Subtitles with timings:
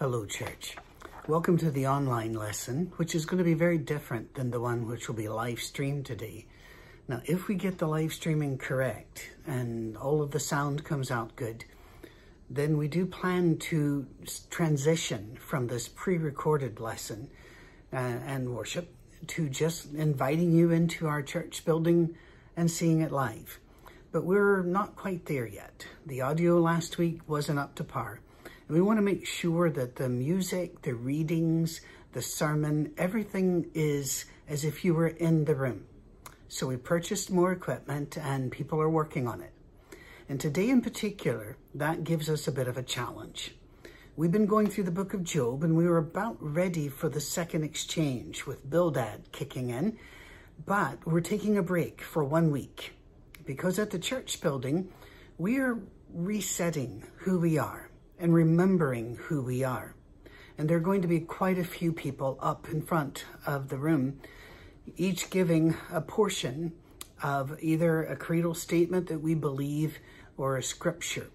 [0.00, 0.78] Hello, church.
[1.28, 4.86] Welcome to the online lesson, which is going to be very different than the one
[4.86, 6.46] which will be live streamed today.
[7.06, 11.36] Now, if we get the live streaming correct and all of the sound comes out
[11.36, 11.66] good,
[12.48, 14.06] then we do plan to
[14.48, 17.28] transition from this pre-recorded lesson
[17.92, 18.94] uh, and worship
[19.26, 22.16] to just inviting you into our church building
[22.56, 23.60] and seeing it live.
[24.12, 25.86] But we're not quite there yet.
[26.06, 28.20] The audio last week wasn't up to par.
[28.70, 31.80] And we want to make sure that the music, the readings,
[32.12, 35.86] the sermon, everything is as if you were in the room.
[36.46, 39.52] So we purchased more equipment and people are working on it.
[40.28, 43.56] And today in particular, that gives us a bit of a challenge.
[44.14, 47.20] We've been going through the book of Job and we were about ready for the
[47.20, 49.98] second exchange with Bildad kicking in,
[50.64, 52.92] but we're taking a break for one week
[53.44, 54.92] because at the church building,
[55.38, 55.76] we are
[56.14, 57.89] resetting who we are
[58.20, 59.94] and remembering who we are.
[60.58, 63.78] And there are going to be quite a few people up in front of the
[63.78, 64.20] room,
[64.96, 66.72] each giving a portion
[67.22, 69.98] of either a creedal statement that we believe
[70.36, 71.30] or a scripture.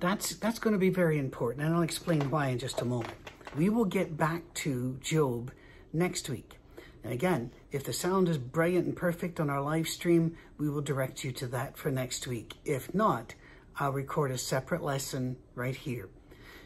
[0.00, 3.14] That's, that's going to be very important, and I'll explain why in just a moment.
[3.56, 5.52] We will get back to Job
[5.92, 6.58] next week.
[7.04, 10.80] And again, if the sound is brilliant and perfect on our live stream, we will
[10.80, 12.54] direct you to that for next week.
[12.64, 13.34] If not,
[13.78, 16.08] I'll record a separate lesson right here.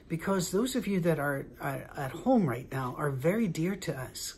[0.09, 4.35] Because those of you that are, at home right now are very dear to us.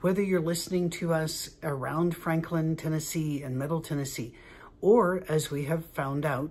[0.00, 4.34] Whether you're listening to us around Franklin, Tennessee and Middle Tennessee,
[4.80, 6.50] or as we have found out,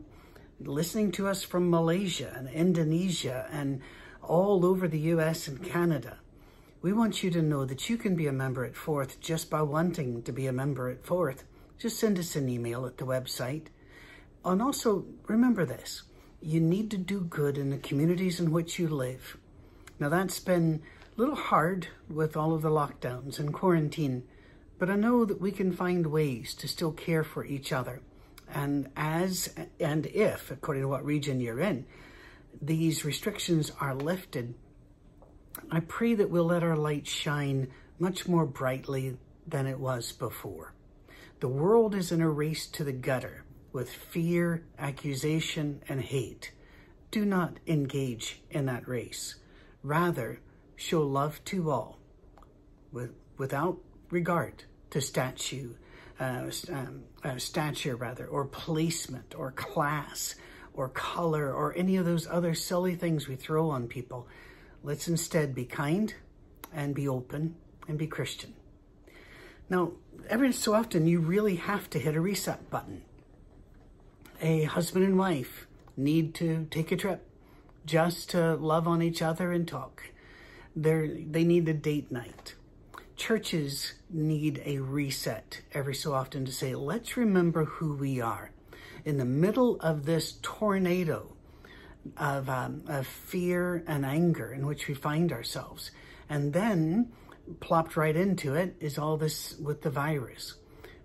[0.62, 3.82] listening to us from Malaysia and Indonesia and
[4.22, 6.20] all over the US and Canada.
[6.82, 9.62] We want you to know that you can be a member at Fourth just by
[9.62, 11.44] wanting to be a member at Fourth.
[11.78, 13.68] Just send us an email at the website
[14.46, 16.04] and also, remember this,
[16.42, 19.38] you need to do good in the communities in which you live.
[20.00, 20.82] Now that's been
[21.18, 24.24] a little hard with all of the lockdowns and quarantine,
[24.78, 28.02] but I know that we can find ways to still care for each other.
[28.54, 31.86] And as and if, according to what region you're in,
[32.62, 34.56] these restrictions are lifted,
[35.70, 37.68] I pray that we'll let our light shine
[38.00, 40.74] much more brightly than it was before.
[41.42, 43.44] The world is in a race to the gutter
[43.80, 46.52] with fear, accusation, and hate.
[47.12, 49.36] Do not engage in that race.
[49.84, 50.42] Rather,
[50.76, 51.98] show love to all
[52.92, 53.78] with, without
[54.10, 55.76] regard to statue,
[56.20, 60.36] uh, um, uh, stature rather, or placement, or class,
[60.74, 64.28] or color, or any of those other silly things we throw on people.
[64.84, 66.14] Let's instead be kind
[66.74, 67.56] and be open
[67.88, 68.56] and be Christian.
[69.70, 69.94] Now,
[70.28, 73.04] every so often, you really have to hit a reset button
[74.42, 75.68] a husband and wife
[75.98, 77.26] need to take a trip
[77.86, 80.04] just to love on each other and talk.
[80.76, 82.56] They're, they need a date night.
[83.16, 88.52] Churches need a reset every so often to say, let's remember who we are.
[89.04, 91.36] In the middle of this tornado
[92.18, 95.92] of, um, of fear and anger in which we find ourselves.
[96.30, 97.12] And then
[97.60, 100.56] plopped right into it is all this with the virus.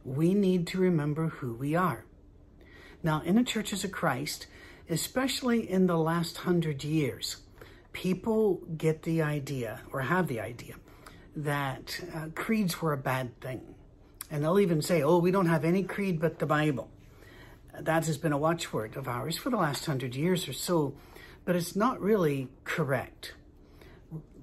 [0.04, 2.04] We need to remember who we are.
[3.04, 4.47] Now, in the churches of Christ,
[4.88, 7.37] especially in the last hundred years,
[7.92, 10.75] people get the idea or have the idea
[11.37, 13.75] that uh, creeds were a bad thing.
[14.31, 16.91] And they'll even say, oh, we don't have any creed but the Bible.
[17.78, 20.94] That has been a watchword of ours for the last hundred years or so,
[21.44, 23.34] but it's not really correct.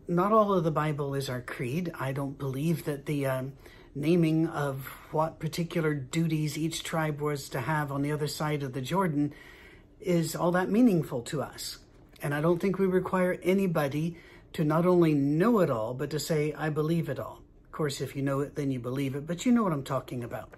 [0.07, 1.91] Not all of the Bible is our creed.
[1.99, 3.53] I don't believe that the um,
[3.93, 8.73] naming of what particular duties each tribe was to have on the other side of
[8.73, 9.33] the Jordan
[9.99, 11.77] is all that meaningful to us.
[12.21, 14.17] And I don't think we require anybody
[14.53, 17.41] to not only know it all, but to say, I believe it all.
[17.65, 19.83] Of course, if you know it, then you believe it, but you know what I'm
[19.83, 20.53] talking about.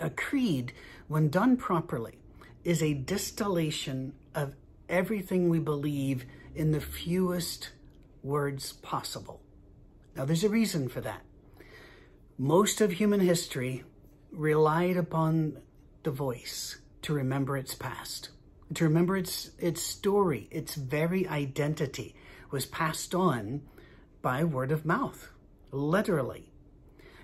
[0.00, 0.72] A creed,
[1.08, 2.18] when done properly,
[2.64, 4.54] is a distillation of
[4.88, 6.24] everything we believe
[6.54, 7.70] in the fewest
[8.22, 9.40] words possible.
[10.16, 11.22] Now, there's a reason for that.
[12.38, 13.82] Most of human history
[14.30, 15.56] relied upon
[16.02, 18.28] the voice to remember its past,
[18.74, 22.14] to remember its, its story, its very identity
[22.50, 23.62] was passed on
[24.20, 25.30] by word of mouth,
[25.70, 26.52] literally.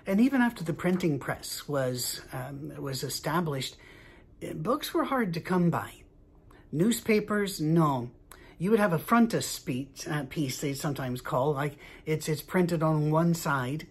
[0.07, 3.77] And even after the printing press was, um, was established,
[4.55, 5.91] books were hard to come by.
[6.71, 8.09] Newspapers, no.
[8.57, 11.77] You would have a frontispiece, uh, piece they sometimes call, like
[12.07, 13.85] it's, it's printed on one side,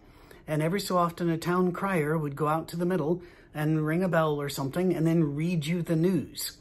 [0.53, 3.23] and every so often a town crier would go out to the middle
[3.55, 6.59] and ring a bell or something and then read you the news.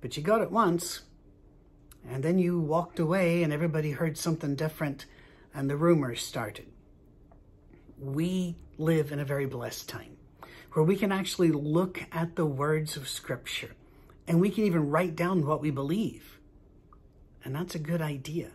[0.00, 1.00] But you got it once,
[2.08, 5.06] and then you walked away and everybody heard something different
[5.52, 6.66] and the rumors started.
[7.98, 10.16] We live in a very blessed time
[10.74, 13.72] where we can actually look at the words of Scripture
[14.28, 16.38] and we can even write down what we believe.
[17.42, 18.52] And that's a good idea.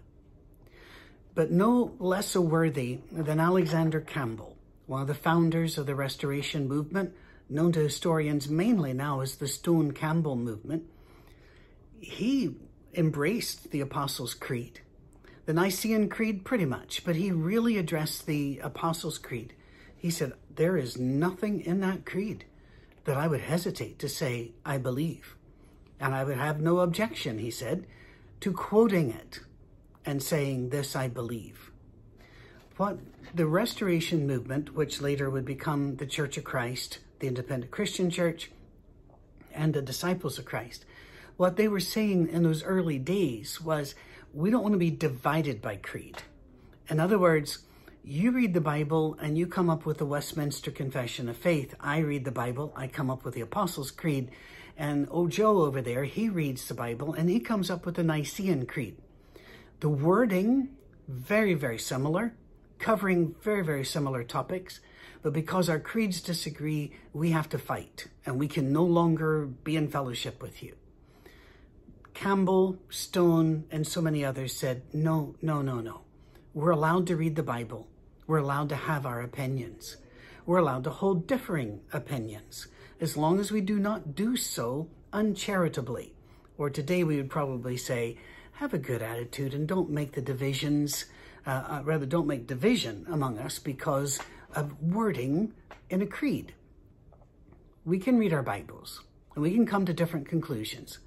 [1.35, 4.55] But no less a worthy than Alexander Campbell,
[4.89, 7.13] one of the founders of the Restoration Movement,
[7.47, 10.83] known to historians mainly now as the Stone Campbell Movement,
[11.99, 12.55] he
[12.95, 14.81] embraced the Apostles' Creed.
[15.45, 19.53] The Nicene Creed, pretty much, but he really addressed the Apostles' Creed.
[19.95, 22.45] He said, There is nothing in that creed
[23.05, 25.35] that I would hesitate to say, I believe.
[25.99, 27.85] And I would have no objection, he said,
[28.39, 29.41] to quoting it
[30.03, 31.68] and saying, This I believe.
[32.79, 32.97] What
[33.35, 38.51] the Restoration Movement, which later would become the Church of Christ, the Independent Christian Church,
[39.53, 40.85] and the Disciples of Christ,
[41.35, 43.95] what they were saying in those early days was,
[44.33, 46.23] we don't want to be divided by creed.
[46.89, 47.59] In other words,
[48.01, 51.75] you read the Bible and you come up with the Westminster Confession of Faith.
[51.81, 54.31] I read the Bible, I come up with the Apostles' Creed.
[54.77, 58.03] And oh, Joe over there, he reads the Bible and he comes up with the
[58.03, 58.95] Nicene Creed.
[59.81, 60.69] The wording,
[61.09, 62.35] very, very similar,
[62.79, 64.79] covering very, very similar topics.
[65.21, 69.75] But because our creeds disagree, we have to fight and we can no longer be
[69.75, 70.75] in fellowship with you.
[72.13, 76.01] Campbell, Stone, and so many others said, no, no, no, no.
[76.53, 77.87] We're allowed to read the Bible.
[78.27, 79.97] We're allowed to have our opinions.
[80.45, 82.67] We're allowed to hold differing opinions
[82.99, 86.13] as long as we do not do so uncharitably.
[86.57, 88.17] Or today we would probably say,
[88.53, 91.05] have a good attitude and don't make the divisions,
[91.49, 94.19] uh, uh, rather, don't make division among us because
[94.53, 95.51] of wording
[95.89, 96.53] in a creed.
[97.83, 99.01] We can read our Bibles
[99.33, 100.99] and we can come to different conclusions.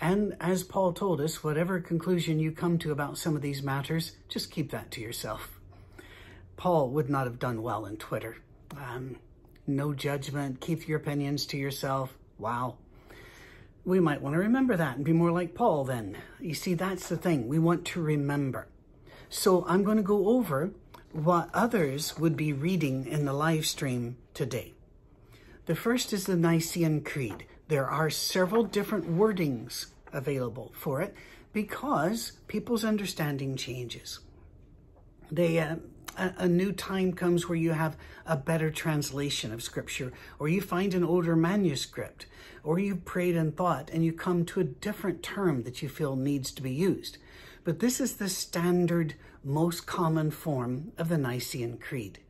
[0.00, 4.16] And as Paul told us, whatever conclusion you come to about some of these matters,
[4.28, 5.60] just keep that to yourself.
[6.56, 8.38] Paul would not have done well in Twitter.
[8.76, 9.16] Um,
[9.68, 12.12] no judgment, keep your opinions to yourself.
[12.38, 12.78] Wow.
[13.84, 16.16] We might want to remember that and be more like Paul then.
[16.40, 17.46] You see, that's the thing.
[17.46, 18.66] We want to remember.
[19.28, 20.70] So I'm going to go over
[21.12, 24.74] what others would be reading in the live stream today.
[25.66, 27.46] The first is the Nicene Creed.
[27.68, 31.14] There are several different wordings available for it
[31.52, 34.20] because people's understanding changes.
[35.30, 35.76] They uh,
[36.16, 37.96] a, a new time comes where you have
[38.26, 42.26] a better translation of scripture, or you find an older manuscript,
[42.62, 46.16] or you've prayed and thought and you come to a different term that you feel
[46.16, 47.18] needs to be used.
[47.66, 52.20] But this is the standard, most common form of the Nicene Creed.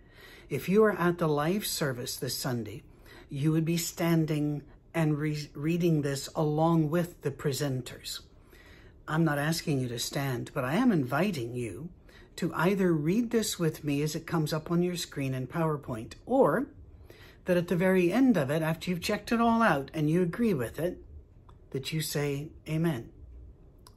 [0.49, 2.85] If you are at the live service this Sunday,
[3.29, 4.63] you would be standing
[4.95, 8.21] and re reading this along with the presenters.
[9.07, 11.91] I'm not asking you to stand, but I am inviting you
[12.37, 16.15] to either read this with me as it comes up on your screen in PowerPoint,
[16.25, 16.69] or
[17.45, 20.23] that at the very end of it, after you've checked it all out and you
[20.23, 20.97] agree with it,
[21.73, 23.11] that you say amen.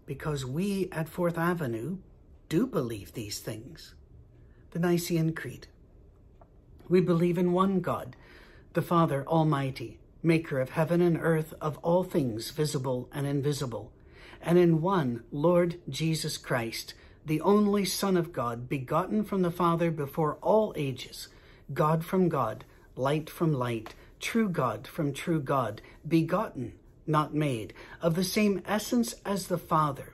[0.10, 2.00] Because we at Fourth Avenue
[2.50, 3.94] do believe these things.
[4.72, 5.68] The Nicene Creed.
[6.90, 8.16] We believe in one God,
[8.74, 13.92] the Father Almighty, maker of heaven and earth, of all things visible and invisible,
[14.42, 19.92] and in one Lord Jesus Christ, the only Son of God, begotten from the Father
[19.92, 21.28] before all ages,
[21.72, 26.74] God from God, light from light, true God from true God, begotten,
[27.10, 30.14] not made, of the same essence as the Father.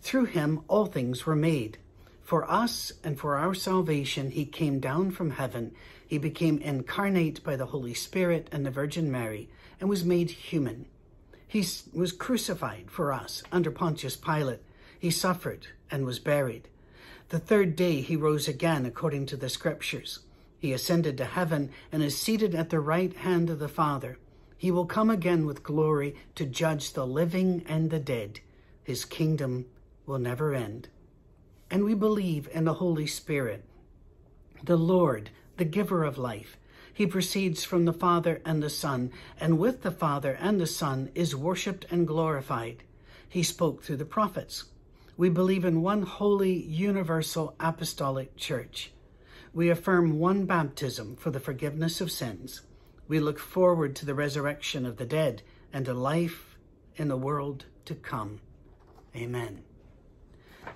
[0.00, 1.78] Through him all things were made.
[2.22, 5.72] For us and for our salvation, he came down from heaven.
[6.06, 9.48] He became incarnate by the Holy Spirit and the Virgin Mary
[9.80, 10.86] and was made human.
[11.46, 14.60] He was crucified for us under Pontius Pilate.
[14.98, 16.68] He suffered and was buried.
[17.30, 20.20] The third day he rose again according to the scriptures.
[20.58, 24.18] He ascended to heaven and is seated at the right hand of the Father.
[24.58, 28.40] He will come again with glory to judge the living and the dead.
[28.82, 29.66] His kingdom
[30.04, 30.88] will never end.
[31.70, 33.64] And we believe in the Holy Spirit,
[34.64, 36.56] the Lord, the giver of life.
[36.92, 41.10] He proceeds from the Father and the Son, and with the Father and the Son
[41.14, 42.82] is worshipped and glorified.
[43.28, 44.64] He spoke through the prophets.
[45.16, 48.90] We believe in one holy, universal, apostolic church.
[49.54, 52.62] We affirm one baptism for the forgiveness of sins.
[53.08, 56.56] We look forward to the resurrection of the dead and to life
[56.96, 58.40] in the world to come.
[59.16, 59.64] Amen.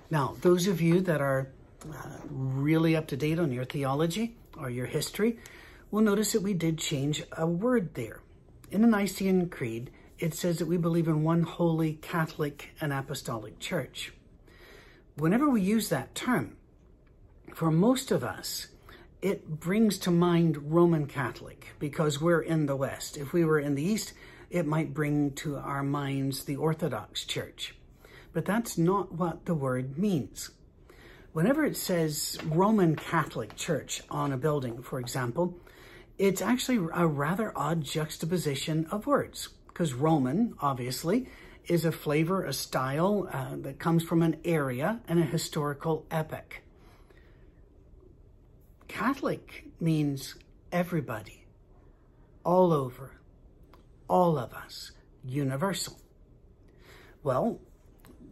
[0.09, 1.49] Now, those of you that are
[1.87, 5.37] uh, really up to date on your theology or your history
[5.91, 8.19] will notice that we did change a word there.
[8.71, 13.59] In the Nicene Creed, it says that we believe in one holy Catholic and Apostolic
[13.59, 14.11] Church.
[15.15, 16.55] Whenever we use that term,
[17.53, 18.67] for most of us,
[19.23, 23.15] it brings to mind Roman Catholic because we're in the West.
[23.15, 24.11] If we were in the East,
[24.49, 27.73] it might bring to our minds the Orthodox Church.
[28.33, 30.49] But that's not what the word means.
[31.31, 35.57] Whenever it says Roman Catholic Church on a building, for example,
[36.17, 41.29] it's actually a rather odd juxtaposition of words because Roman, obviously,
[41.65, 46.59] is a flavor, a style uh, that comes from an area and a historical epoch.
[48.93, 50.35] Catholic means
[50.71, 51.45] everybody,
[52.43, 53.19] all over,
[54.07, 54.91] all of us,
[55.25, 55.97] universal.
[57.23, 57.59] Well,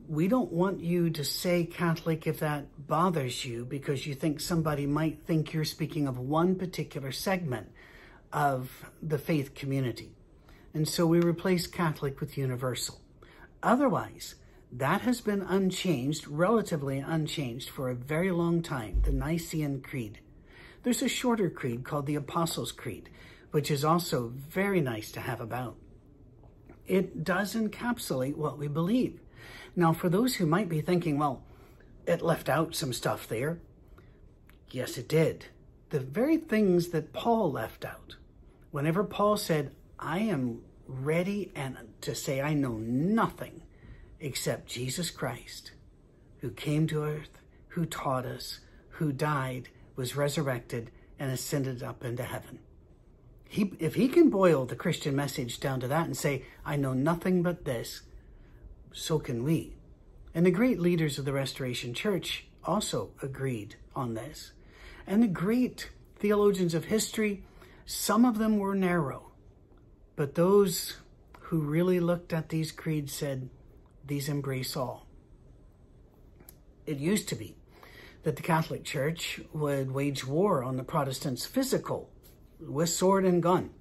[0.07, 4.85] we don't want you to say Catholic if that bothers you because you think somebody
[4.85, 7.71] might think you're speaking of one particular segment
[8.31, 10.11] of the faith community.
[10.75, 13.01] And so we replace Catholic with universal.
[13.63, 14.35] Otherwise,
[14.71, 20.19] that has been unchanged, relatively unchanged, for a very long time, the Nicene Creed.
[20.83, 23.09] There's a shorter creed called the Apostles' Creed,
[23.51, 25.75] which is also very nice to have about.
[26.87, 29.19] It does encapsulate what we believe.
[29.75, 31.43] Now, for those who might be thinking, well,
[32.07, 33.59] it left out some stuff there.
[34.71, 35.45] Yes, it did.
[35.89, 38.15] The very things that Paul left out.
[38.71, 43.61] Whenever Paul said, I am ready and to say I know nothing
[44.19, 45.71] except Jesus Christ,
[46.39, 47.37] who came to earth,
[47.69, 48.59] who taught us,
[48.89, 49.69] who died,
[50.01, 50.89] was resurrected,
[51.19, 52.57] and ascended up into heaven.
[53.47, 56.93] He, if he can boil the Christian message down to that and say, I know
[56.93, 58.01] nothing but this,
[58.91, 59.75] so can we.
[60.33, 64.53] And the great leaders of the Restoration Church also agreed on this.
[65.05, 67.43] And the great theologians of history,
[67.85, 69.33] some of them were narrow,
[70.15, 70.97] but those
[71.41, 73.51] who really looked at these creeds said,
[74.03, 75.05] these embrace all.
[76.87, 77.55] It used to be
[78.23, 82.09] that the Catholic Church would wage war on the Protestants physical
[82.59, 83.71] with sword and gun.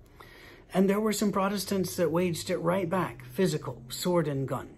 [0.72, 4.70] And there were some Protestants that waged it right back, physical, sword and gun.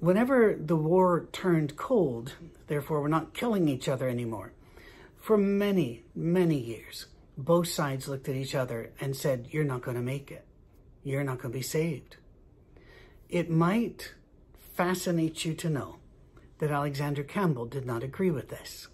[0.00, 2.32] Whenever the war turned cold,
[2.66, 4.52] therefore we're not killing each other anymore,
[5.20, 7.06] for many, many years,
[7.38, 10.44] both sides looked at each other and said, You're not going to make it.
[11.04, 12.16] You're not going to be saved.
[13.28, 14.14] It might
[14.74, 15.98] fascinate you to know
[16.62, 18.86] that Alexander Campbell did not agree with this.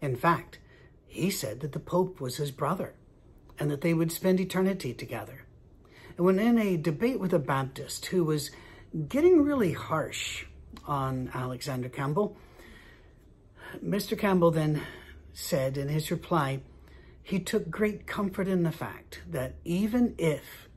[0.00, 0.58] In fact,
[1.06, 2.94] he said that the Pope was his brother
[3.56, 5.44] and that they would spend eternity together.
[6.16, 8.50] And when in a debate with a Baptist who was
[9.08, 10.46] getting really harsh
[10.88, 12.36] on Alexander Campbell,
[13.80, 14.18] Mr.
[14.18, 14.82] Campbell then
[15.32, 16.62] said in his reply,
[17.22, 20.68] he took great comfort in the fact that even if,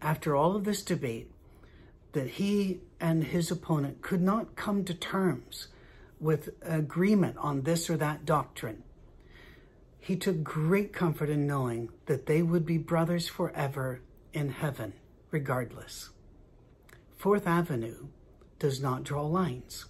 [0.00, 1.30] after all of this debate,
[2.12, 5.68] that he and his opponent could not come to terms
[6.22, 8.84] with agreement on this or that doctrine,
[9.98, 14.00] he took great comfort in knowing that they would be brothers forever
[14.32, 14.92] in heaven,
[15.30, 16.10] regardless.
[17.16, 18.06] Fourth Avenue
[18.58, 19.86] does not draw lines.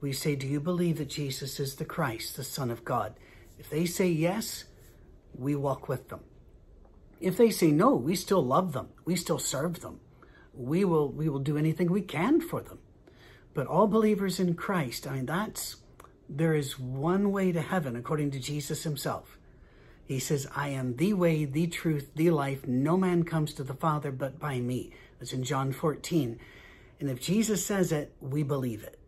[0.00, 3.14] We say, Do you believe that Jesus is the Christ, the Son of God?
[3.58, 4.64] If they say yes,
[5.34, 6.20] we walk with them.
[7.18, 8.88] If they say no, we still love them.
[9.06, 10.00] We still serve them.
[10.52, 12.78] We will, we will do anything we can for them.
[13.56, 15.76] But all believers in Christ, I mean, that's,
[16.28, 19.38] there is one way to heaven according to Jesus himself.
[20.04, 22.66] He says, I am the way, the truth, the life.
[22.66, 24.92] No man comes to the Father but by me.
[25.18, 26.38] That's in John 14.
[27.00, 28.98] And if Jesus says it, we believe it.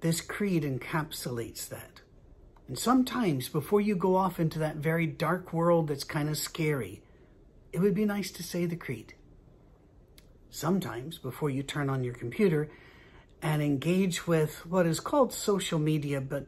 [0.00, 2.02] This creed encapsulates that.
[2.68, 7.00] And sometimes before you go off into that very dark world that's kind of scary,
[7.72, 9.14] it would be nice to say the creed.
[10.50, 12.70] Sometimes before you turn on your computer
[13.42, 16.46] and engage with what is called social media, but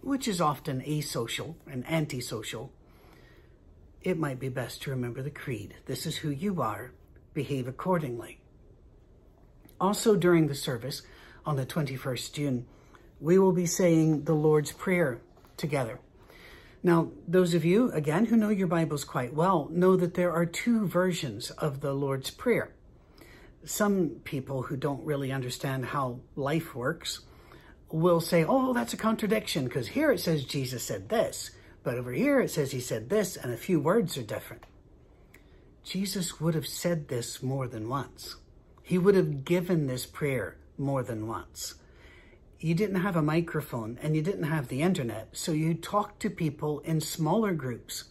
[0.00, 2.72] which is often asocial and antisocial,
[4.02, 5.74] it might be best to remember the creed.
[5.86, 6.92] This is who you are.
[7.32, 8.38] Behave accordingly.
[9.80, 11.02] Also during the service
[11.44, 12.66] on the 21st June,
[13.20, 15.20] we will be saying the Lord's Prayer
[15.56, 15.98] together.
[16.82, 20.44] Now, those of you, again, who know your Bibles quite well, know that there are
[20.44, 22.73] two versions of the Lord's Prayer.
[23.64, 27.20] Some people who don't really understand how life works
[27.90, 31.50] will say, oh, that's a contradiction, because here it says Jesus said this,
[31.82, 34.64] but over here it says he said this, and a few words are different.
[35.84, 38.36] Jesus would have said this more than once.
[38.82, 41.74] He would have given this prayer more than once
[42.64, 46.30] you didn't have a microphone and you didn't have the internet, so you talked to
[46.30, 48.04] people in smaller groups.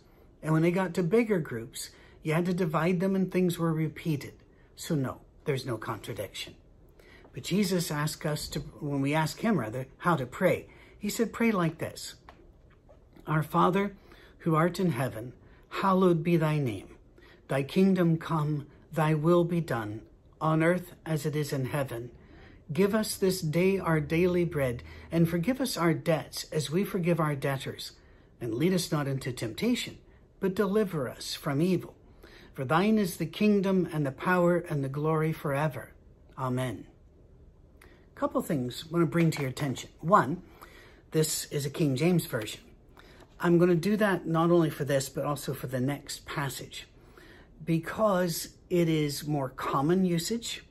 [0.43, 1.89] And when they got to bigger groups,
[2.21, 4.33] you had to divide them and things were repeated.
[4.75, 6.55] So no, there's no contradiction.
[7.33, 10.67] But Jesus asked us to, when we ask him rather, how to pray,
[10.99, 12.15] he said, pray like this.
[13.25, 13.95] Our Father,
[14.39, 15.33] who art in heaven,
[15.69, 16.95] hallowed be thy name.
[17.47, 20.01] Thy kingdom come, thy will be done,
[20.39, 22.11] on earth as it is in heaven.
[22.71, 27.19] Give us this day our daily bread, and forgive us our debts as we forgive
[27.19, 27.93] our debtors.
[28.39, 29.97] And lead us not into temptation,
[30.39, 31.95] but deliver us from evil.
[32.53, 35.91] For thine is the kingdom and the power and the glory forever.
[36.37, 36.85] Amen.
[37.83, 39.89] A couple things I want to bring to your attention.
[40.01, 40.43] One,
[41.11, 42.61] this is a King James Version.
[43.39, 46.87] I'm going to do that not only for this, but also for the next passage,
[47.65, 50.63] because it is more common usage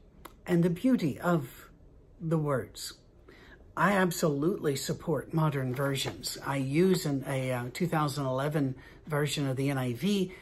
[0.46, 1.68] and the beauty of
[2.20, 2.94] the words.
[3.76, 6.38] I absolutely support modern versions.
[6.46, 8.74] I use an, a uh, 2011
[9.06, 10.32] version of the NIV.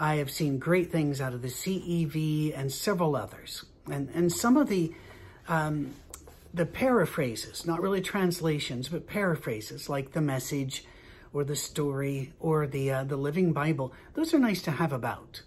[0.00, 3.64] I have seen great things out of the CEV and several others.
[3.88, 4.92] And, and some of the
[5.46, 5.94] um,
[6.52, 10.84] the paraphrases, not really translations, but paraphrases like the message
[11.32, 15.42] or the story or the, uh, the living Bible, those are nice to have about.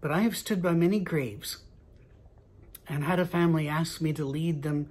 [0.00, 1.58] But I have stood by many graves
[2.88, 4.90] and had a family ask me to lead them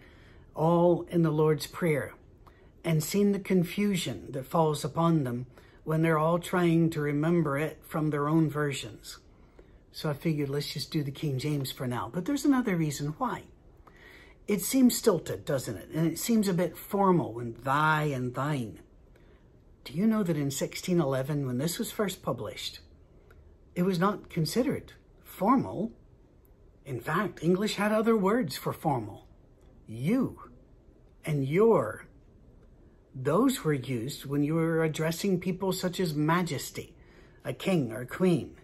[0.54, 2.14] all in the Lord's Prayer
[2.84, 5.48] and seen the confusion that falls upon them
[5.86, 9.20] when they're all trying to remember it from their own versions.
[9.92, 12.10] So I figured let's just do the King James for now.
[12.14, 13.44] But there's another reason why.
[14.48, 15.90] It seems stilted, doesn't it?
[15.94, 18.80] And it seems a bit formal when thy and thine.
[19.86, 22.80] Do you know that in 1611, when this was first published,
[23.76, 25.92] it was not considered formal?
[26.84, 29.28] In fact, English had other words for formal.
[29.88, 30.40] You
[31.24, 32.05] and your.
[33.16, 36.94] Those were used when you were addressing people such as majesty,
[37.46, 38.58] a king or queen.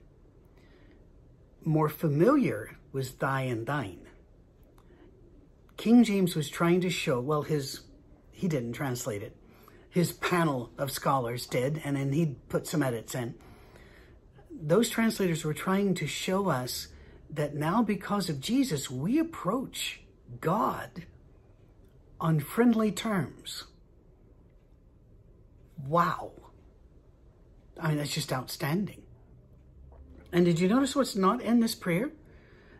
[1.63, 4.01] More familiar was thy and thine.
[5.77, 7.81] King James was trying to show, well, his,
[8.31, 9.37] he didn't translate it.
[9.89, 13.35] His panel of scholars did, and then he put some edits in.
[14.51, 16.89] Those translators were trying to show us
[17.29, 20.01] that now, because of Jesus, we approach
[20.41, 21.05] God
[22.19, 23.63] on friendly terms.
[25.87, 26.31] Wow.
[27.79, 29.01] I mean, that's just outstanding.
[30.31, 32.11] And did you notice what's not in this prayer?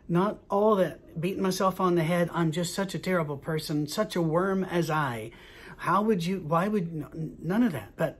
[0.08, 4.16] Not all that beating myself on the head, I'm just such a terrible person, such
[4.16, 5.30] a worm as I.
[5.78, 7.92] How would you, why would, none of that.
[7.96, 8.18] But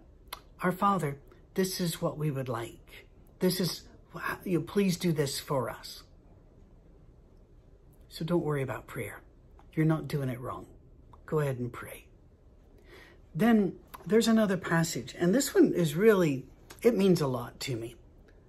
[0.63, 1.19] our Father,
[1.55, 3.07] this is what we would like.
[3.41, 3.83] This is,
[4.45, 6.03] you please do this for us.
[8.09, 9.23] So don't worry about prayer.
[9.75, 10.67] You're not doing it wrong.
[11.27, 12.07] Go ahead and pray.
[13.35, 13.75] Then
[14.07, 16.45] there's another passage, and this one is really,
[16.83, 17.95] it means a lot to me.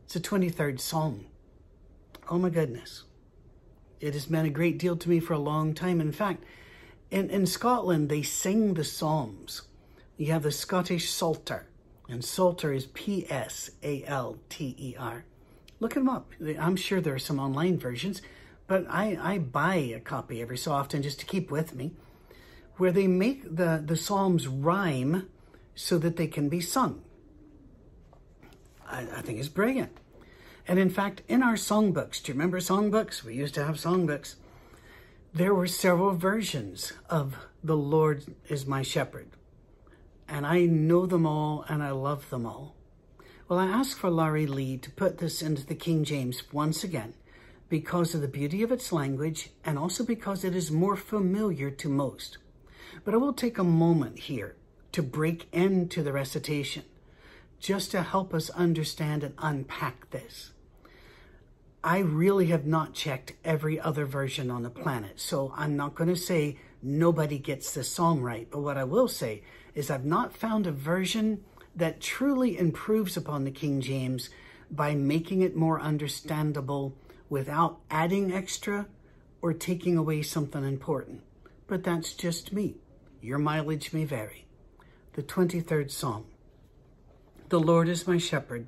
[0.06, 1.26] It's the 23rd Psalm.
[2.30, 3.04] Oh my goodness.
[4.00, 6.02] It has meant a great deal to me for a long time.
[6.02, 6.44] In fact,
[7.10, 9.62] in, in Scotland, they sing the Psalms.
[10.18, 11.68] You have the Scottish Psalter,
[12.10, 15.26] and Psalter is P S A L T E R.
[15.80, 16.32] Look them up.
[16.60, 18.22] I'm sure there are some online versions,
[18.68, 21.92] but I, I buy a copy every so often just to keep with me,
[22.78, 25.30] where they make the, the Psalms rhyme
[25.76, 27.02] so that they can be sung.
[28.88, 29.98] I, I think it's brilliant.
[30.68, 33.24] And in fact, in our songbooks, do you remember songbooks?
[33.24, 34.36] We used to have songbooks.
[35.34, 39.32] There were several versions of The Lord is My Shepherd.
[40.28, 42.76] And I know them all and I love them all.
[43.50, 47.14] Well, I asked for Laurie Lee to put this into the King James once again
[47.68, 51.90] because of the beauty of its language and also because it is more familiar to
[51.90, 52.38] most.
[53.04, 54.56] But I will take a moment here
[54.94, 56.84] to break into the recitation
[57.60, 60.52] just to help us understand and unpack this.
[61.84, 66.10] I really have not checked every other version on the planet, so I'm not going
[66.10, 68.48] to say nobody gets the song right.
[68.50, 69.44] But what I will say
[69.76, 71.44] is I've not found a version
[71.76, 74.30] that truly improves upon the King James
[74.70, 76.96] by making it more understandable
[77.30, 78.88] without adding extra
[79.42, 81.22] or taking away something important.
[81.68, 82.76] But that's just me.
[83.22, 84.43] Your mileage may vary.
[85.14, 86.26] The 23rd Psalm.
[87.50, 88.68] The Lord is my shepherd,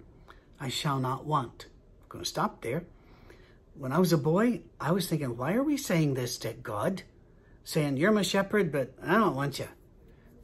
[0.60, 1.68] I shall not want.
[2.04, 2.84] I'm going to stop there
[3.78, 7.04] when I was a boy, I was thinking, why are we saying this to God?
[7.64, 9.68] Saying, you're my shepherd, but I don't want you.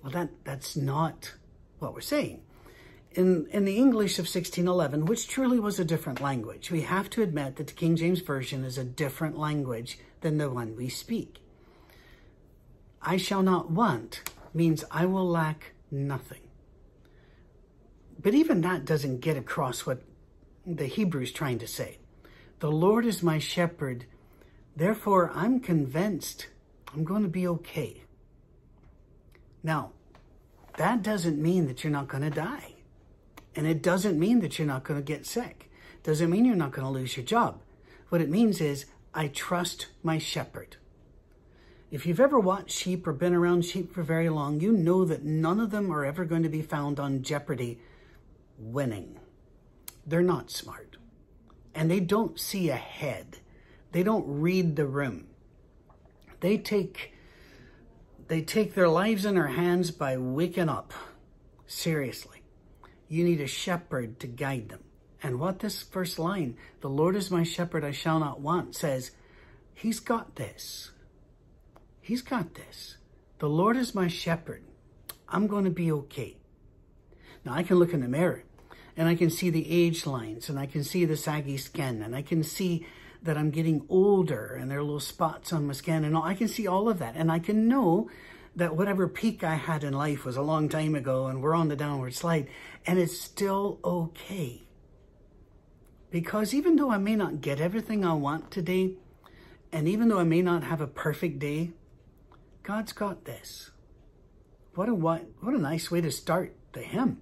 [0.01, 1.33] Well, that, that's not
[1.79, 2.41] what we're saying.
[3.11, 7.21] In, in the English of 1611, which truly was a different language, we have to
[7.21, 11.37] admit that the King James Version is a different language than the one we speak.
[13.01, 14.21] I shall not want
[14.53, 16.41] means I will lack nothing.
[18.21, 20.01] But even that doesn't get across what
[20.65, 21.97] the Hebrew's trying to say.
[22.59, 24.05] The Lord is my shepherd.
[24.75, 26.47] Therefore, I'm convinced
[26.93, 28.03] I'm going to be okay.
[29.63, 29.91] Now,
[30.77, 32.75] that doesn't mean that you're not going to die.
[33.55, 35.69] And it doesn't mean that you're not going to get sick.
[36.03, 37.61] Doesn't mean you're not going to lose your job.
[38.09, 40.77] What it means is, I trust my shepherd.
[41.91, 45.25] If you've ever watched sheep or been around sheep for very long, you know that
[45.25, 47.79] none of them are ever going to be found on jeopardy
[48.57, 49.19] winning.
[50.07, 50.95] They're not smart.
[51.75, 53.39] And they don't see ahead.
[53.91, 55.27] They don't read the room.
[56.39, 57.13] They take
[58.29, 60.93] they take their lives in their hands by waking up.
[61.67, 62.41] Seriously.
[63.09, 64.85] You need a shepherd to guide them.
[65.21, 69.11] And what this first line, the Lord is my shepherd, I shall not want, says,
[69.73, 70.90] He's got this.
[72.01, 72.97] He's got this.
[73.39, 74.63] The Lord is my shepherd.
[75.29, 76.37] I'm going to be okay.
[77.45, 78.43] Now I can look in the mirror
[78.97, 82.15] and I can see the age lines and I can see the saggy skin and
[82.15, 82.85] I can see
[83.23, 86.23] that I'm getting older and there are little spots on my skin and all.
[86.23, 88.09] I can see all of that and I can know
[88.55, 91.69] that whatever peak I had in life was a long time ago and we're on
[91.69, 92.47] the downward slide
[92.85, 94.63] and it's still okay.
[96.09, 98.95] Because even though I may not get everything I want today,
[99.71, 101.71] and even though I may not have a perfect day,
[102.63, 103.71] God's got this.
[104.75, 107.21] What a what, what a nice way to start the hymn.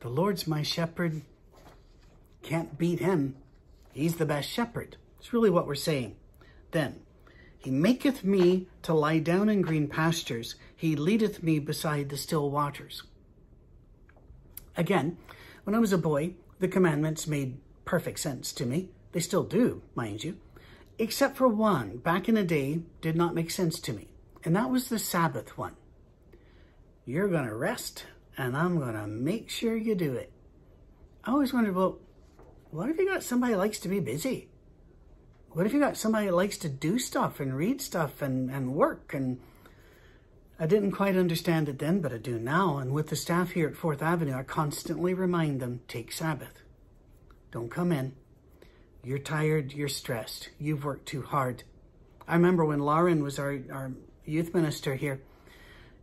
[0.00, 1.22] The Lord's my shepherd.
[2.42, 3.36] Can't beat him.
[3.92, 4.96] He's the best shepherd.
[5.18, 6.16] It's really what we're saying.
[6.70, 7.00] Then,
[7.58, 10.54] he maketh me to lie down in green pastures.
[10.74, 13.02] He leadeth me beside the still waters.
[14.76, 15.18] Again,
[15.64, 18.90] when I was a boy, the commandments made perfect sense to me.
[19.12, 20.38] They still do, mind you.
[20.98, 24.09] Except for one, back in the day, did not make sense to me.
[24.44, 25.76] And that was the Sabbath one.
[27.04, 30.32] You're going to rest, and I'm going to make sure you do it.
[31.24, 31.98] I always wondered, well,
[32.70, 34.48] what if you got somebody likes to be busy?
[35.50, 38.74] What if you got somebody that likes to do stuff and read stuff and, and
[38.74, 39.12] work?
[39.12, 39.40] And
[40.58, 42.78] I didn't quite understand it then, but I do now.
[42.78, 46.62] And with the staff here at Fourth Avenue, I constantly remind them, take Sabbath.
[47.50, 48.14] Don't come in.
[49.02, 51.64] You're tired, you're stressed, you've worked too hard.
[52.28, 53.92] I remember when Lauren was our, our
[54.24, 55.20] youth minister here,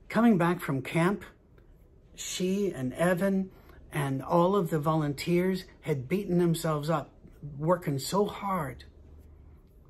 [0.09, 1.23] coming back from camp,
[2.15, 3.51] she and Evan
[3.91, 7.09] and all of the volunteers had beaten themselves up,
[7.57, 8.83] working so hard.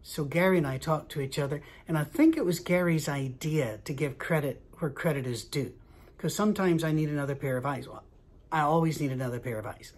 [0.04, 3.80] So Gary and I talked to each other, and I think it was Gary's idea
[3.84, 5.74] to give credit where credit is due.
[6.16, 7.88] Because sometimes I need another pair of eyes.
[7.88, 8.04] Well,
[8.52, 9.94] I always need another pair of eyes.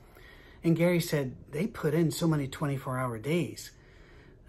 [0.63, 3.71] And Gary said, they put in so many 24 hour days.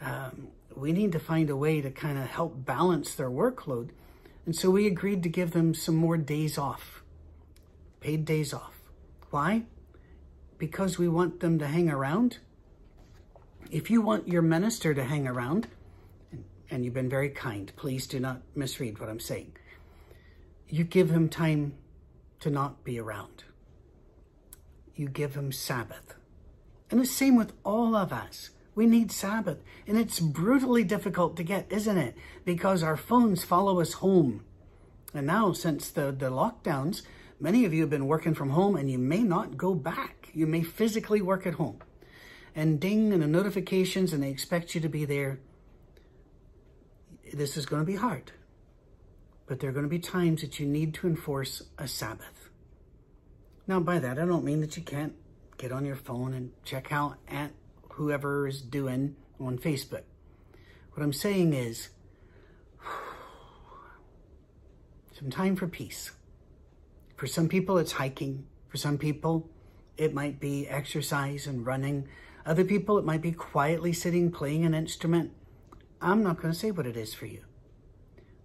[0.01, 3.91] Um, we need to find a way to kind of help balance their workload.
[4.47, 7.03] And so we agreed to give them some more days off,
[8.01, 8.81] paid days off.
[9.31, 9.65] Why?
[10.59, 12.39] Because we want them to hang around.
[13.71, 15.69] If you want your minister to hang around,
[16.71, 19.57] and you've been very kind, please do not misread what I'm saying.
[20.69, 21.75] You give him time
[22.41, 23.45] to not be around
[25.01, 26.15] you give him Sabbath.
[26.91, 28.51] And the same with all of us.
[28.81, 29.59] We need Sabbath.
[29.87, 32.16] And it's brutally difficult to get, isn't it?
[32.47, 34.43] Because our phones follow us home.
[35.12, 37.03] And now, since the, the lockdowns,
[37.38, 40.31] many of you have been working from home and you may not go back.
[40.33, 41.81] You may physically work at home.
[42.55, 45.40] And ding, and the notifications, and they expect you to be there.
[47.35, 48.33] This is going to be hard.
[49.47, 52.49] But there are going to be times that you need to enforce a Sabbath.
[53.66, 55.16] Now, by that, I don't mean that you can't
[55.59, 57.53] get on your phone and check out Aunt
[58.01, 60.05] whoever is doing on Facebook.
[60.95, 61.91] What I'm saying is,
[65.13, 66.11] some time for peace.
[67.17, 68.47] For some people, it's hiking.
[68.69, 69.51] For some people,
[69.99, 72.09] it might be exercise and running.
[72.47, 75.33] Other people, it might be quietly sitting, playing an instrument.
[76.01, 77.45] I'm not going to say what it is for you,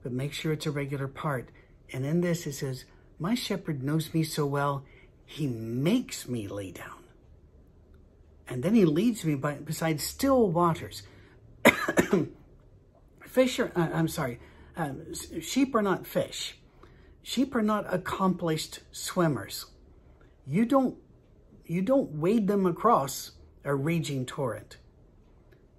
[0.04, 1.48] but make sure it's a regular part.
[1.94, 2.84] And in this, it says,
[3.20, 4.84] My shepherd knows me so well,
[5.26, 7.05] he makes me lay down.
[8.47, 11.03] And then he leads me by, beside still waters.
[13.25, 14.39] fish are, uh, I'm sorry,
[14.77, 15.01] um,
[15.41, 16.58] sheep are not fish.
[17.23, 19.65] Sheep are not accomplished swimmers.
[20.45, 20.95] You don't,
[21.65, 23.31] you don't wade them across
[23.63, 24.77] a raging torrent.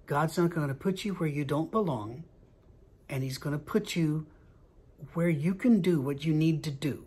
[0.05, 2.25] God's not going to put you where you don't belong,
[3.09, 4.27] and he's going to put you
[5.13, 7.05] where you can do what you need to do.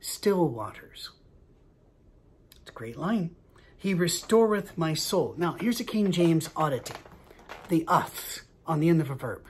[0.00, 1.10] Still waters.
[2.60, 3.34] It's a great line.
[3.78, 5.34] He restoreth my soul.
[5.38, 6.94] Now, here's a King James oddity.
[7.68, 9.44] The uth on the end of a verb.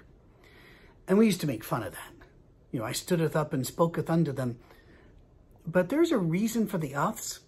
[1.06, 2.12] And we used to make fun of that.
[2.70, 4.58] You know, I stoodeth up and spoketh unto them.
[5.66, 7.40] But there's a reason for the uths.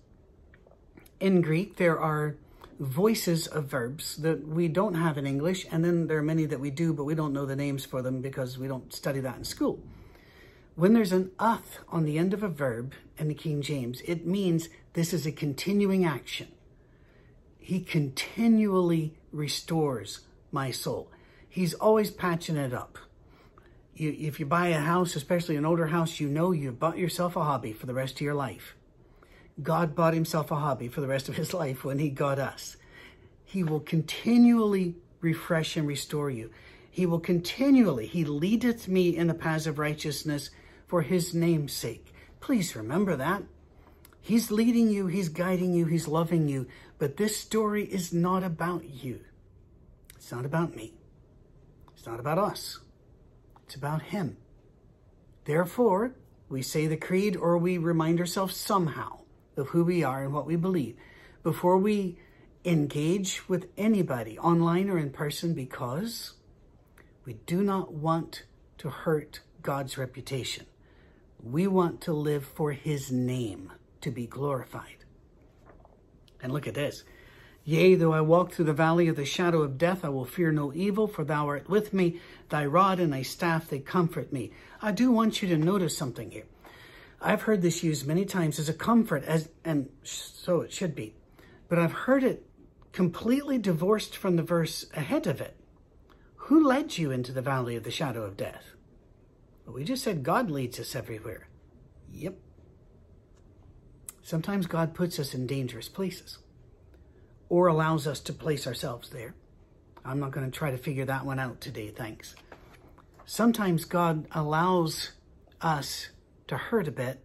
[1.21, 2.37] In Greek, there are
[2.79, 6.61] voices of verbs that we don't have in English, and then there are many that
[6.61, 9.37] we do, but we don't know the names for them because we don't study that
[9.37, 9.79] in school.
[10.77, 14.27] When there's an uth on the end of a verb in the King James, it
[14.27, 16.49] means this is a continuing action.
[17.61, 20.21] He continually restores
[20.51, 21.11] my soul.
[21.49, 22.99] He's always patching it up.
[23.95, 27.37] You, if you buy a house, especially an older house, you know you've bought yourself
[27.37, 28.75] a hobby for the rest of your life.
[29.63, 32.77] God bought himself a hobby for the rest of his life when he got us.
[33.45, 36.51] He will continually refresh and restore you.
[36.91, 40.51] He will continually, he leadeth me in the paths of righteousness
[40.87, 42.13] for his name's sake.
[42.41, 43.45] Please remember that.
[44.21, 46.67] He's leading you, he's guiding you, he's loving you.
[47.01, 49.21] But this story is not about you.
[50.17, 50.93] It's not about me.
[51.95, 52.79] It's not about us.
[53.65, 54.37] It's about him.
[55.47, 56.15] Therefore,
[56.51, 59.21] we say the creed or we remind ourselves somehow
[59.57, 60.95] of who we are and what we believe
[61.43, 62.19] before we
[62.67, 66.35] engage with anybody online or in person because
[67.25, 68.45] we do not want
[68.77, 70.67] to hurt God's reputation.
[71.43, 75.00] We want to live for his name to be glorified.
[76.43, 77.05] And look at this.
[77.65, 80.51] Yea, though I walk through the valley of the shadow of death, I will fear
[80.51, 82.21] no evil, for thou art with me.
[82.49, 84.51] Thy rod and thy staff, they comfort me.
[84.81, 86.47] I do want you to notice something here.
[87.21, 91.15] I've heard this used many times as a comfort, as and so it should be.
[91.69, 92.47] But I've heard it
[92.93, 95.55] completely divorced from the verse ahead of it.
[96.37, 98.75] Who led you into the valley of the shadow of death?
[99.65, 101.47] Well, we just said God leads us everywhere.
[102.11, 102.37] Yep.
[104.31, 106.39] Sometimes God puts us in dangerous places
[107.49, 109.35] or allows us to place ourselves there.
[110.05, 112.37] I'm not going to try to figure that one out today, thanks.
[113.27, 115.11] Sometimes God allows
[115.61, 116.11] us
[116.47, 117.19] to hurt a bit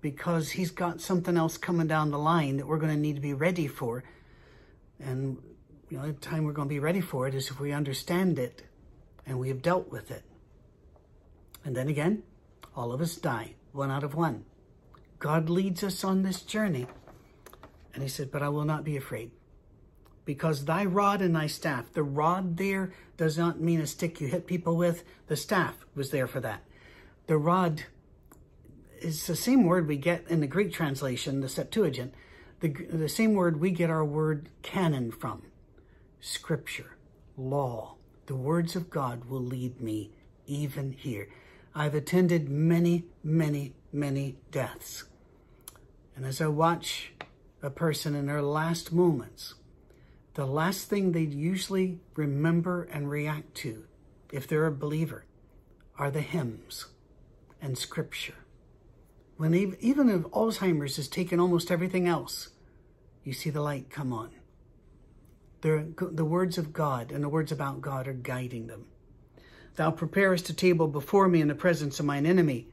[0.00, 3.20] because he's got something else coming down the line that we're going to need to
[3.20, 4.04] be ready for.
[5.00, 5.38] And
[5.90, 8.38] you know, the time we're going to be ready for it is if we understand
[8.38, 8.62] it
[9.26, 10.22] and we have dealt with it.
[11.64, 12.22] And then again,
[12.76, 14.44] all of us die, one out of one.
[15.22, 16.88] God leads us on this journey.
[17.94, 19.30] And he said, But I will not be afraid.
[20.24, 24.26] Because thy rod and thy staff, the rod there does not mean a stick you
[24.26, 25.04] hit people with.
[25.28, 26.64] The staff was there for that.
[27.28, 27.84] The rod
[29.00, 32.12] is the same word we get in the Greek translation, the Septuagint,
[32.58, 35.42] the, the same word we get our word canon from.
[36.20, 36.96] Scripture,
[37.36, 37.94] law,
[38.26, 40.10] the words of God will lead me
[40.48, 41.28] even here.
[41.76, 45.04] I've attended many, many, many deaths.
[46.14, 47.12] And as I watch
[47.62, 49.54] a person in their last moments,
[50.34, 53.84] the last thing they usually remember and react to,
[54.32, 55.24] if they're a believer,
[55.98, 56.86] are the hymns
[57.60, 58.34] and scripture.
[59.36, 62.50] When even if Alzheimer's has taken almost everything else,
[63.24, 64.30] you see the light come on.
[65.60, 68.86] The, the words of God and the words about God are guiding them.
[69.76, 72.68] Thou preparest a table before me in the presence of mine enemy.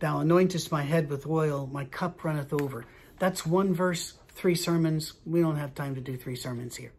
[0.00, 2.84] Thou anointest my head with oil, my cup runneth over.
[3.18, 5.14] That's one verse, three sermons.
[5.24, 6.92] We don't have time to do three sermons here.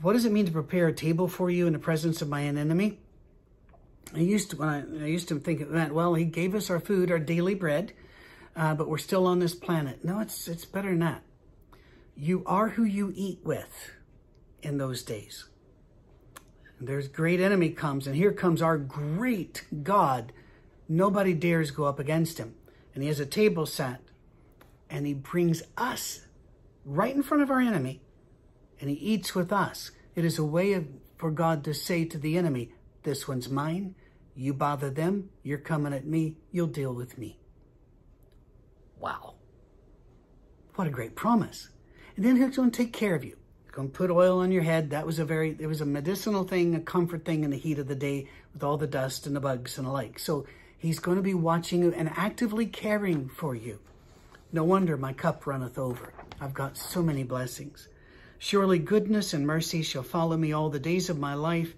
[0.00, 2.44] What does it mean to prepare a table for you in the presence of my
[2.44, 2.98] enemy?
[4.14, 5.92] I used to when I, I used to think of that.
[5.92, 7.92] Well, he gave us our food, our daily bread,
[8.56, 10.04] uh, but we're still on this planet.
[10.04, 11.22] No, it's it's better than that.
[12.16, 13.92] You are who you eat with
[14.62, 15.46] in those days.
[16.78, 20.32] And there's great enemy comes, and here comes our great God.
[20.92, 22.54] Nobody dares go up against him.
[22.92, 24.02] And he has a table set,
[24.90, 26.26] and he brings us
[26.84, 28.02] right in front of our enemy,
[28.78, 29.92] and he eats with us.
[30.14, 32.74] It is a way of, for God to say to the enemy,
[33.04, 33.94] this one's mine.
[34.34, 37.38] You bother them, you're coming at me, you'll deal with me.
[38.98, 39.36] Wow.
[40.74, 41.70] What a great promise.
[42.16, 43.38] And then he's going to take care of you.
[43.62, 44.90] He's going to put oil on your head.
[44.90, 47.78] That was a very, it was a medicinal thing, a comfort thing in the heat
[47.78, 50.18] of the day with all the dust and the bugs and the like.
[50.18, 50.44] So
[50.82, 53.78] he's going to be watching you and actively caring for you.
[54.52, 56.12] No wonder my cup runneth over.
[56.40, 57.88] I've got so many blessings.
[58.36, 61.76] Surely goodness and mercy shall follow me all the days of my life,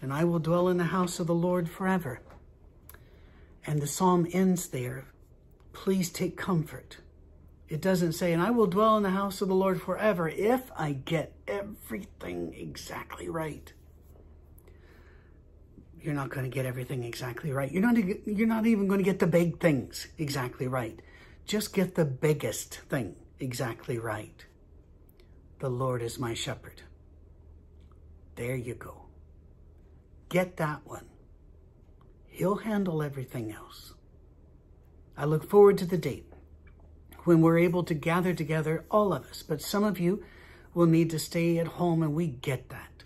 [0.00, 2.20] and I will dwell in the house of the Lord forever.
[3.66, 5.06] And the psalm ends there.
[5.72, 6.98] Please take comfort.
[7.68, 10.70] It doesn't say, and I will dwell in the house of the Lord forever if
[10.78, 13.72] I get everything exactly right.
[16.04, 17.72] You're not going to get everything exactly right.
[17.72, 21.00] You're not, you're not even going to get the big things exactly right.
[21.46, 24.44] Just get the biggest thing exactly right.
[25.60, 26.82] The Lord is my shepherd.
[28.34, 29.06] There you go.
[30.28, 31.06] Get that one.
[32.26, 33.94] He'll handle everything else.
[35.16, 36.30] I look forward to the date
[37.20, 39.42] when we're able to gather together, all of us.
[39.42, 40.22] But some of you
[40.74, 43.03] will need to stay at home, and we get that.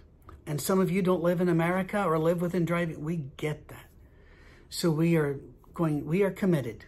[0.48, 3.04] And some of you don't live in America or live within driving.
[3.04, 3.84] We get that.
[4.70, 5.38] So we are
[5.74, 6.86] going, we are committed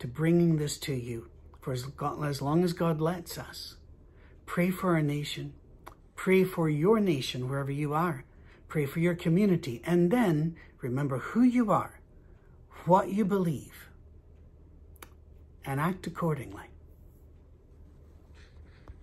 [0.00, 1.86] to bringing this to you for as,
[2.24, 3.76] as long as God lets us.
[4.44, 5.54] Pray for our nation.
[6.16, 8.24] Pray for your nation wherever you are.
[8.66, 9.80] Pray for your community.
[9.84, 12.00] And then remember who you are,
[12.86, 13.88] what you believe,
[15.64, 16.70] and act accordingly.